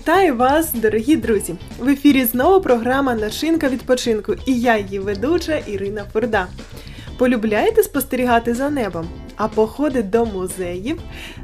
[0.00, 1.54] Вітаю вас, дорогі друзі!
[1.78, 6.46] В ефірі знову програма Начинка відпочинку і я її ведуча Ірина Фурда.
[7.18, 9.08] Полюбляєте спостерігати за небом?
[9.42, 10.98] А походи до музеїв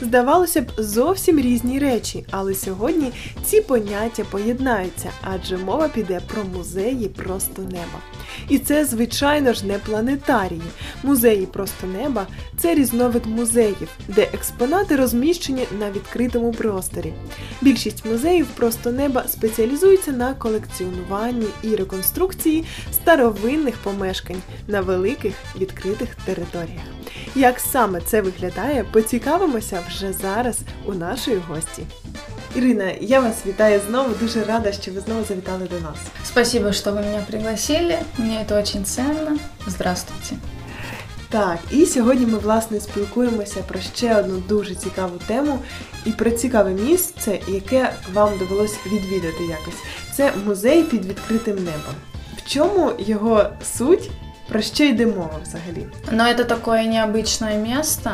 [0.00, 3.12] здавалося б зовсім різні речі, але сьогодні
[3.44, 8.00] ці поняття поєднаються, адже мова піде про музеї просто неба.
[8.48, 10.62] І це, звичайно ж, не планетарії.
[11.02, 12.26] Музеї просто неба
[12.58, 17.12] це різновид музеїв, де експонати розміщені на відкритому просторі.
[17.60, 26.97] Більшість музеїв просто неба спеціалізуються на колекціонуванні і реконструкції старовинних помешкань на великих відкритих територіях.
[27.34, 31.82] Як саме це виглядає, поцікавимося вже зараз у нашої гості.
[32.56, 34.14] Ірина, я вас вітаю знову.
[34.20, 35.96] Дуже рада, що ви знову завітали до нас.
[36.24, 37.98] Спасибо, что вы меня пригласили.
[38.18, 39.38] Мне это очень ценно.
[39.66, 40.36] Здравствуйте.
[41.28, 45.58] Так, і сьогодні ми власне спілкуємося про ще одну дуже цікаву тему
[46.04, 49.82] і про цікаве місце, яке вам довелось відвідати якось.
[50.14, 51.94] Це музей під відкритим небом.
[52.36, 54.10] В чому його суть?
[54.49, 55.87] Про що йде мова взагалі?
[56.11, 58.11] Но это такое необычное место.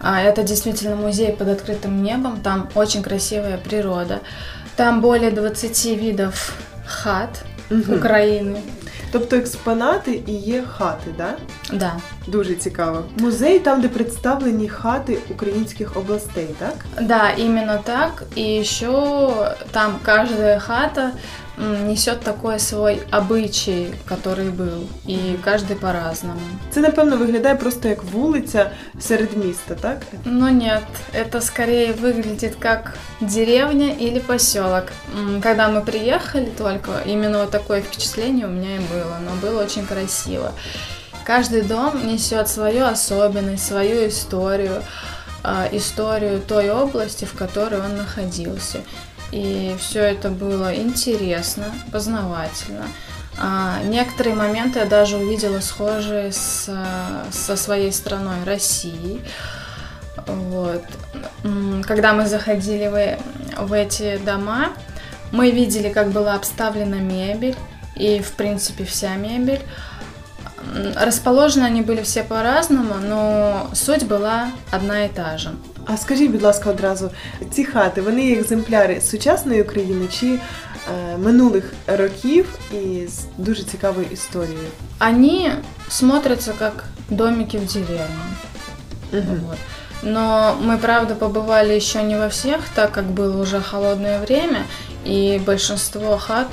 [0.00, 2.36] А, Это действительно музей под открытым небом.
[2.42, 4.18] Там очень красивая природа.
[4.76, 6.52] Там более 20 видов
[6.86, 7.94] хат Мгм.
[7.94, 8.56] Украины.
[9.12, 11.34] Тобто експонати і є хати, да?
[11.72, 11.92] Да,
[12.26, 13.04] Дуже цікаво.
[13.18, 16.74] Музей там, де представлені хати українських областей, так?
[17.00, 18.22] да, именно так.
[18.38, 19.30] И еще
[19.70, 21.10] там каждая хата м,
[21.57, 24.87] несет такой свой обычай, который был.
[25.07, 26.39] И каждый по-разному.
[26.69, 29.97] Це, напевно, виглядає просто як вулиця серед міста, так?
[30.25, 34.83] Но нет, это скорее выглядит как деревня или поселок.
[35.41, 39.85] Когда мы приехали только, именно вот такое впечатление у меня и было, но было очень
[39.85, 40.51] красиво.
[41.25, 44.81] Каждый дом несет свою особенность, свою историю,
[45.43, 48.79] а, историю той области, в которой он находился.
[49.31, 52.87] И все это было интересно, познавательно.
[53.39, 56.69] А, Некоторые моменты я даже увидела схожие с,
[57.31, 59.21] со своей страной Россией.
[60.25, 60.83] Вот.
[61.83, 64.69] Когда мы заходили в, в эти дома,
[65.31, 67.55] мы видели, как была обставлена мебель,
[67.95, 69.61] и, в принципе, вся мебель.
[70.76, 75.50] М, Расположены они были все по-разному, но суть была одна и та же.
[75.86, 77.10] А скажіть, будь ласка, одразу,
[77.50, 80.38] ці хати, вони є екземпляри сучасної України чи е,
[81.18, 84.68] минулих років і з дуже цікавою історією?
[85.00, 85.50] Они
[85.88, 88.24] смотрятся как домики в деревне.
[89.12, 89.40] Мгм.
[89.48, 89.58] Вот.
[90.02, 94.64] Но мы, правда, побывали еще не во всех, так как было уже холодное время,
[95.06, 96.48] и большинство хат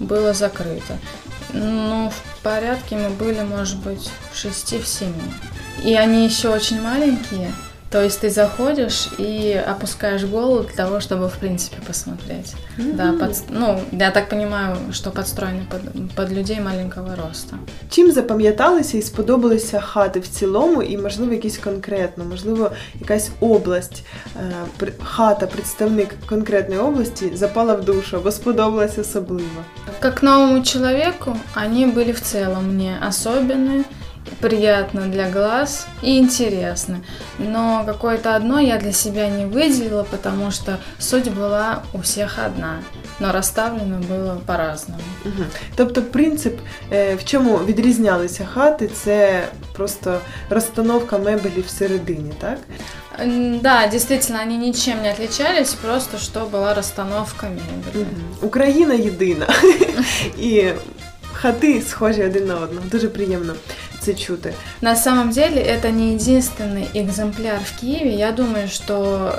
[0.00, 0.98] было закрыто.
[1.52, 5.22] Ну, в порядке мы были, может быть, в шести, в семи.
[5.82, 7.52] И они еще очень маленькие,
[7.90, 12.54] то есть ты заходишь и опускаешь голову для того, чтобы, в принципе, посмотреть.
[12.78, 13.18] Да, Мгм.
[13.18, 15.80] под- ну, я так понимаю, что подстроены под,
[16.14, 17.56] под людей маленького роста.
[17.90, 22.70] Чим запам'яталися і сподобалися хати в цілому, і, можливо, якісь конкретно, можливо,
[23.00, 24.04] якась область,
[24.36, 29.62] е, при- хата, представник конкретної області запала в душу або сподобалась особливо.
[30.00, 31.36] Как новому человеку,
[31.66, 33.82] они были в целом мне особенные,
[34.40, 36.96] приятно для глаз и интересны.
[37.38, 42.78] Но какое-то одно я для себя не выделила, потому что суть была у всех одна,
[43.20, 45.00] но расставлено было по-разному.
[45.24, 45.44] Угу.
[45.76, 46.58] Тобто, принцип,
[46.92, 49.42] е, в чому відрізнялися хати, це
[49.72, 50.18] просто
[50.50, 52.58] розстановка мебелі всередині, так?
[53.20, 58.04] М, Да, действительно, они ничем не отличались, просто что была расстановка мебели.
[58.04, 58.24] Мгм.
[58.42, 59.46] Україна єдина.
[60.38, 60.64] І
[61.32, 62.86] хати схожі один на одного.
[62.90, 63.54] Дуже приємно
[64.00, 64.54] це чути.
[64.80, 68.10] На самом деле это не единственный экземпляр в Киеве.
[68.10, 69.32] Я думаю, что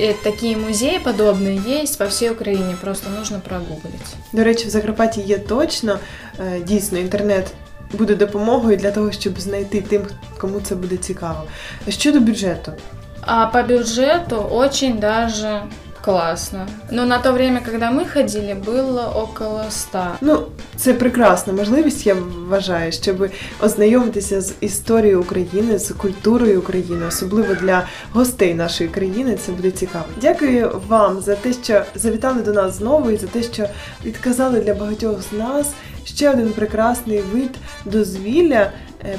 [0.00, 2.76] э, такие музеи подобные есть по всей Украине.
[2.80, 4.16] Просто нужно прогуглить.
[4.32, 5.98] До речі, в Закарпатті є точно
[6.40, 7.46] е, дійсно інтернет.
[7.92, 10.02] Буде допомогою для того, щоб знайти тим,
[10.38, 11.44] кому це буде цікаво.
[11.88, 12.72] Щодо бюджету,
[13.20, 15.62] А по бюджету очень даже
[16.03, 16.67] классно.
[16.91, 19.99] Но на то время, когда мы ходили, было около 100.
[20.21, 20.43] ну
[20.75, 22.15] це прекрасна можливість, я
[22.49, 23.29] вважаю, щоб
[23.61, 29.37] ознайомитися з історією України, з культурою України, особливо для гостей нашої країни.
[29.45, 30.05] Це буде цікаво.
[30.21, 33.65] Дякую вам за те, що завітали до нас знову, і за те, що
[34.05, 35.71] відказали для багатьох з нас
[36.05, 37.51] ще один прекрасний вид
[37.85, 38.71] дозвілля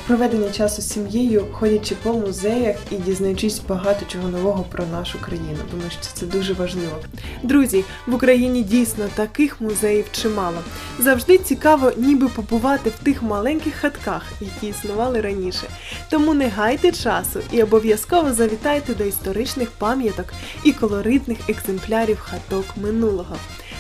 [0.07, 5.59] проведення часу з сім'єю, ходячи по музеях і дізнаючись багато чого нового про нашу країну.
[5.71, 6.99] Думаю, що це дуже важливо.
[7.43, 10.59] Друзі, в Україні дійсно таких музеїв чимало.
[10.99, 15.67] Завжди цікаво, ніби побувати в тих маленьких хатках, які існували раніше.
[16.11, 20.27] Тому не гайте часу і обов'язково завітайте до історичних пам'яток
[20.65, 23.37] і колоритних екземплярів хаток минулого.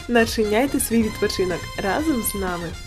[0.09, 2.84] Начиняйте свій відпочинок разом з нами.